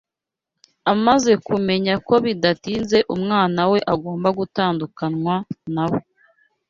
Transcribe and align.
Amaze 0.93 1.31
kumenya 1.47 1.93
ko 2.07 2.13
bidatinze 2.25 2.97
umwana 3.15 3.61
we 3.71 3.79
agomba 3.93 4.29
gutandukanywa 4.39 5.35
na 5.73 5.83
we 5.91 5.99